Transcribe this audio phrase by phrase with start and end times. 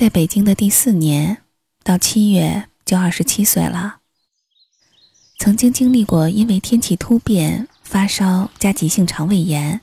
[0.00, 1.42] 在北京的第四年，
[1.84, 3.98] 到七月就二十七岁了。
[5.38, 9.82] 曾经经历过因为天气突变发烧加急性肠胃炎，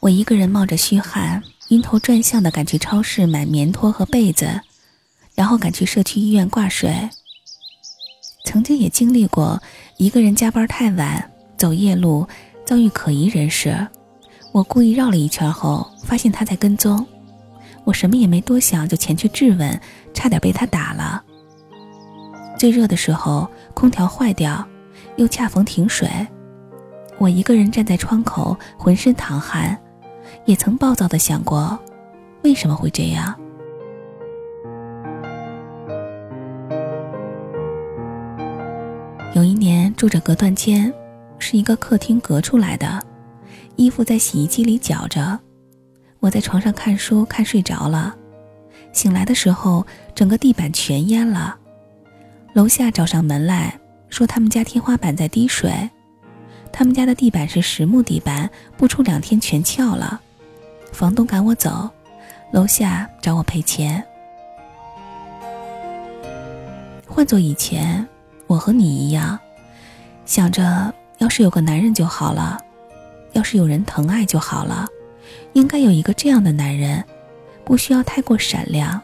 [0.00, 4.62] 我一个人冒着虚汗、晕头转向的赶去超市买棉拖和被子，
[5.34, 7.10] 然后赶去社区医院挂水。
[8.46, 9.62] 曾经也经历过
[9.98, 12.26] 一个人加班太晚走夜路
[12.64, 13.86] 遭遇可疑人士，
[14.52, 17.06] 我故意绕了一圈后发现他在跟踪。
[17.84, 19.80] 我什么也没多想，就前去质问，
[20.12, 21.22] 差点被他打了。
[22.58, 24.66] 最热的时候，空调坏掉，
[25.16, 26.08] 又恰逢停水，
[27.18, 29.78] 我一个人站在窗口，浑身淌汗，
[30.46, 31.78] 也曾暴躁的想过，
[32.42, 33.34] 为什么会这样？
[39.34, 40.90] 有一年住着隔断间，
[41.38, 43.02] 是一个客厅隔出来的，
[43.76, 45.38] 衣服在洗衣机里搅着。
[46.24, 48.14] 我在床上看书，看睡着了。
[48.94, 51.54] 醒来的时候，整个地板全淹了。
[52.54, 55.70] 楼下找上门来说，他们家天花板在滴水。
[56.72, 60.18] 他们家的地板是实木地板，不出两天全翘了。
[60.92, 61.90] 房东赶我走，
[62.52, 64.02] 楼下找我赔钱。
[67.06, 68.08] 换做以前，
[68.46, 69.38] 我和你一样，
[70.24, 72.58] 想着要是有个男人就好了，
[73.32, 74.86] 要是有人疼爱就好了。
[75.54, 77.02] 应该有一个这样的男人，
[77.64, 79.00] 不需要太过闪亮，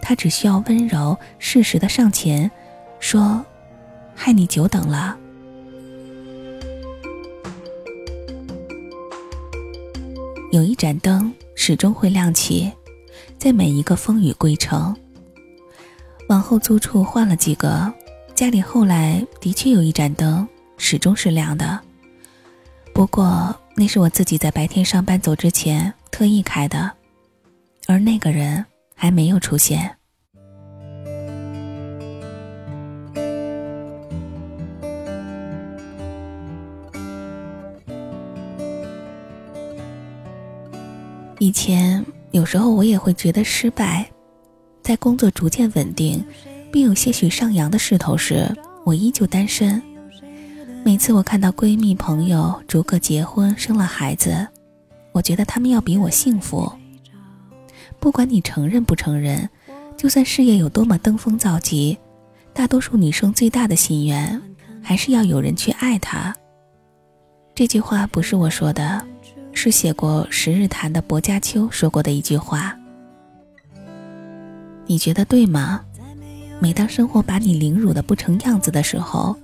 [0.00, 2.50] 他只需要温柔适时的上前，
[2.98, 3.44] 说
[4.16, 5.16] ：“害你久等了。”
[10.50, 12.72] 有一盏灯始终会亮起，
[13.38, 14.96] 在每一个风雨归程。
[16.28, 17.92] 往后租处换了几个，
[18.34, 20.48] 家里后来的确有一盏灯
[20.78, 21.78] 始终是亮的，
[22.94, 23.54] 不过。
[23.74, 26.92] 那是我自己在白天上班走之前特意开的，
[27.88, 29.96] 而那个人还没有出现。
[41.40, 44.08] 以前有时候我也会觉得失败，
[44.80, 46.24] 在工作逐渐稳定，
[46.70, 48.48] 并有些许上扬的势头时，
[48.84, 49.82] 我依旧单身。
[50.84, 54.48] 每次我看到闺蜜朋友逐个结婚生了孩子，
[55.12, 56.70] 我觉得他们要比我幸福。
[58.00, 59.48] 不管你承认不承认，
[59.96, 61.96] 就算事业有多么登峰造极，
[62.52, 64.42] 大多数女生最大的心愿
[64.82, 66.34] 还是要有人去爱她。
[67.54, 69.00] 这句话不是我说的，
[69.52, 72.76] 是写过《十日谈》的薄伽丘说过的一句话。
[74.86, 75.80] 你觉得对吗？
[76.58, 79.36] 每当生活把你凌辱的不成样子的时候。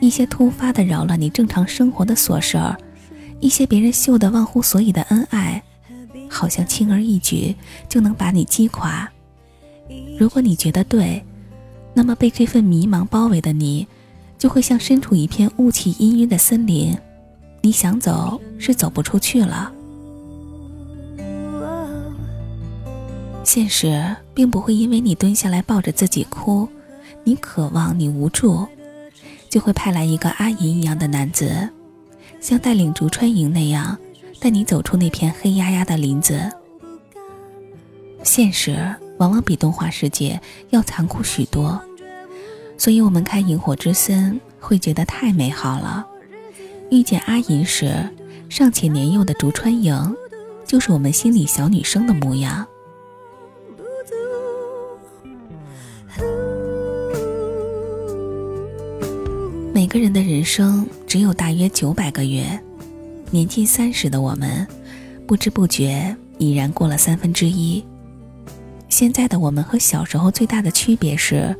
[0.00, 2.76] 一些突发的扰乱你正常生活的琐事儿，
[3.40, 5.62] 一些别人秀的忘乎所以的恩爱，
[6.28, 7.54] 好像轻而易举
[7.88, 9.10] 就能把你击垮。
[10.18, 11.22] 如果你觉得对，
[11.94, 13.86] 那么被这份迷茫包围的你，
[14.38, 16.96] 就会像身处一片雾气氤氲的森林，
[17.60, 19.72] 你想走是走不出去了。
[23.44, 26.68] 现实并不会因为你蹲下来抱着自己哭，
[27.24, 28.66] 你渴望，你无助。
[29.52, 31.68] 就会派来一个阿银一样的男子，
[32.40, 33.98] 像带领竹川营那样，
[34.40, 36.50] 带你走出那片黑压压的林子。
[38.22, 40.40] 现实往往比动画世界
[40.70, 41.78] 要残酷许多，
[42.78, 46.06] 所以我们看《萤火之森》会觉得太美好了。
[46.90, 48.08] 遇见阿银时，
[48.48, 50.16] 尚且年幼的竹川营，
[50.64, 52.66] 就是我们心里小女生的模样。
[59.82, 62.46] 每个人的人生只有大约九百个月，
[63.32, 64.64] 年近三十的我们，
[65.26, 67.82] 不知不觉已然过了三分之一。
[68.88, 71.52] 现在的我们和小时候最大的区别是，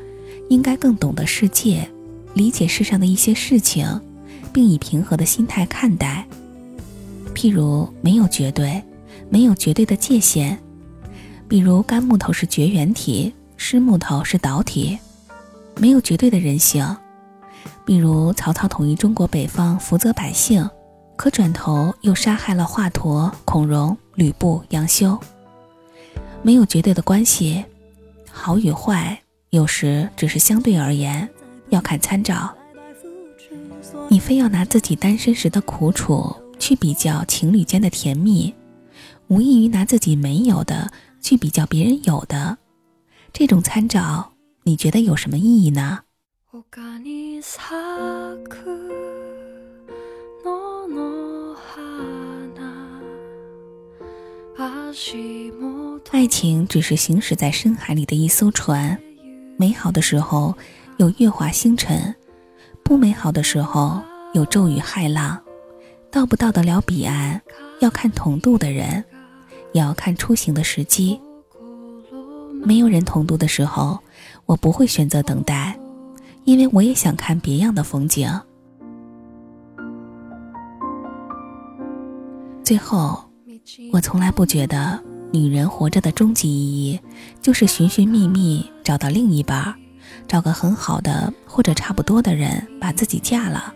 [0.49, 1.85] 应该更懂得世界，
[2.33, 4.01] 理解世上的一些事情，
[4.53, 6.25] 并以平和的心态看待。
[7.35, 8.81] 譬如，没有绝对，
[9.31, 10.57] 没有绝对的界限。
[11.49, 14.97] 比如，干木头是绝缘体，湿木头是导体，
[15.77, 16.87] 没有绝对的人性。
[17.85, 20.69] 比如曹操统一中国北方，福泽百姓，
[21.17, 25.19] 可转头又杀害了华佗、孔融、吕布、杨修。
[26.43, 27.65] 没有绝对的关系，
[28.31, 29.21] 好与坏
[29.51, 31.29] 有时只是相对而言，
[31.71, 32.55] 要看参照。
[34.09, 38.55] 你非要拿自己单身时的苦楚去比较情侣间的甜蜜，
[39.29, 40.91] 无异于拿自己没有的
[41.21, 42.59] 去比较别人有的。
[43.33, 44.33] 这种参照，
[44.65, 46.01] 你觉得有什么意义呢？
[56.11, 59.01] 爱情只是行驶在深海里的一艘船，
[59.57, 60.55] 美好的时候
[60.99, 62.15] 有月华星辰，
[62.83, 64.03] 不美好的时候
[64.35, 65.43] 有骤雨骇浪。
[66.11, 67.41] 到不到得了彼岸，
[67.81, 69.03] 要看同渡的人，
[69.73, 71.19] 也要看出行的时机。
[72.63, 73.99] 没有人同渡的时候，
[74.45, 75.81] 我不会选择等待，
[76.45, 78.29] 因为我也想看别样的风景。
[82.63, 83.23] 最后，
[83.93, 84.99] 我从来不觉得
[85.33, 87.01] 女人活着的终极意义
[87.41, 89.75] 就是寻寻觅觅找到另一半，
[90.27, 93.75] 找个很好的或者差不多的人把自己嫁了。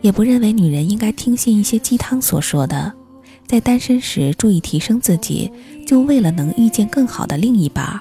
[0.00, 2.92] 也不认为女人应该听信一些鸡汤所说的，
[3.46, 5.52] 在单身时注意提升自己，
[5.86, 8.00] 就为了能遇见更好的另一半。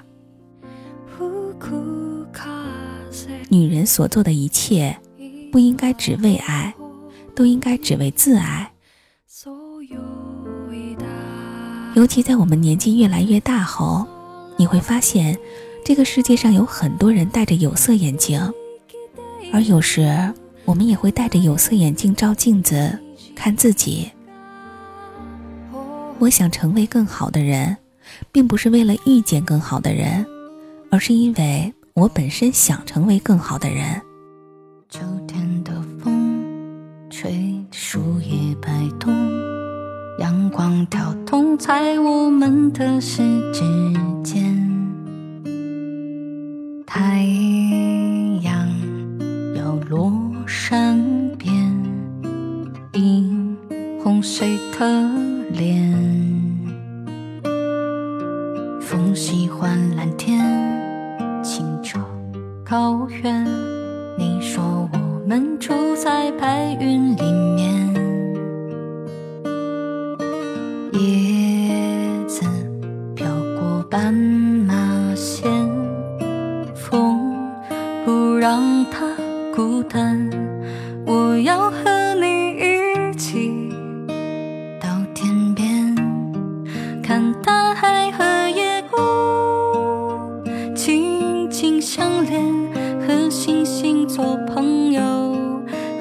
[3.50, 4.98] 女人所做的一切，
[5.51, 6.74] 不应该只为爱，
[7.36, 8.72] 都应该只为自爱。
[11.96, 14.07] 尤其在我们年纪越来越大后，
[14.57, 15.38] 你会发现，
[15.84, 18.40] 这个世界上有很多人戴着有色眼镜，
[19.51, 20.34] 而有时。
[20.66, 22.96] 我们也会戴着有色眼镜照镜子
[23.36, 24.07] 看自己。
[26.19, 27.75] 我想成为更好的人，
[28.31, 30.24] 并不是为了遇见更好的人，
[30.92, 34.01] 而是因为我本身想成为更好的人。
[34.90, 36.40] 秋天的风，
[37.10, 39.13] 吹树叶摆动，
[40.18, 43.18] 阳光跳动在我们的世
[43.51, 43.66] 界
[66.10, 67.59] 在白云里面，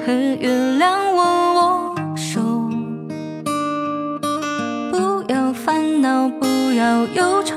[0.09, 1.21] 和原谅我
[1.53, 2.41] 握手。
[4.89, 7.55] 不要烦恼，不要忧愁，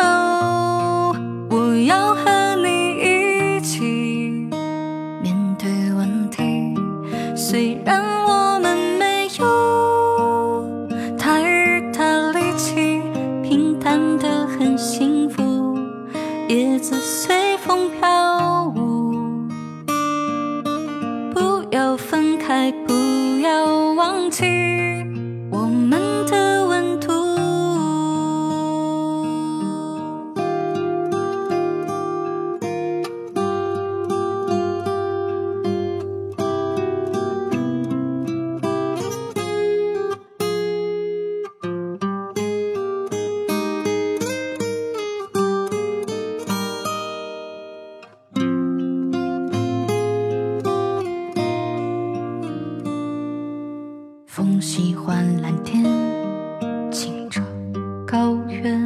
[58.13, 58.85] 高原。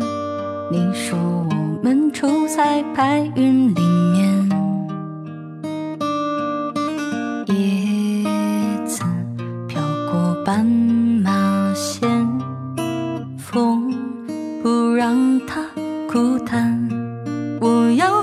[0.70, 3.80] 你说我们住在白云里
[4.12, 4.48] 面，
[7.48, 8.24] 叶
[8.86, 9.02] 子
[9.66, 12.08] 飘过斑马线，
[13.36, 13.92] 风
[14.62, 15.60] 不让它
[16.08, 16.88] 孤单。
[17.60, 18.15] 我要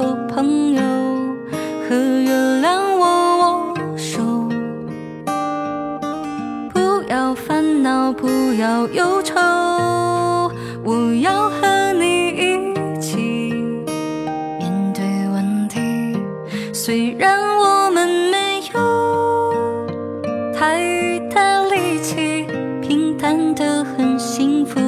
[0.00, 0.80] 做朋友，
[1.86, 2.30] 和月
[2.62, 4.48] 亮握握手。
[6.72, 9.38] 不要烦恼，不要忧愁，
[10.82, 13.52] 我要和你一起
[14.58, 15.04] 面对
[15.34, 16.16] 问题。
[16.72, 19.52] 虽然我们没有
[20.58, 22.46] 太大力气，
[22.80, 24.80] 平淡的很幸福，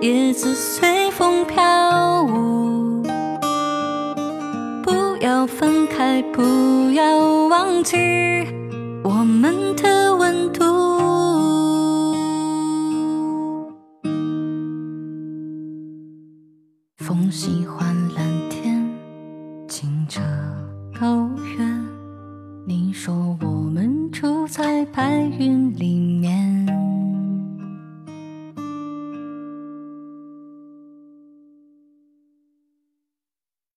[0.00, 2.95] 叶子随风飘舞。
[5.46, 6.42] 分开，不
[6.92, 7.96] 要忘记
[9.04, 10.64] 我们的温度。
[16.96, 18.84] 风喜欢蓝天，
[19.68, 20.20] 清澈
[20.98, 21.86] 高原。
[22.66, 25.95] 你说我们住在白云里。